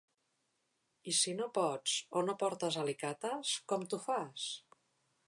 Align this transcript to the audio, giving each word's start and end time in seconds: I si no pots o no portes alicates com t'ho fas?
I 1.11 1.13
si 1.17 1.33
no 1.41 1.49
pots 1.57 1.93
o 2.21 2.25
no 2.29 2.37
portes 2.45 2.79
alicates 2.85 3.55
com 3.73 3.89
t'ho 3.93 4.01
fas? 4.07 4.49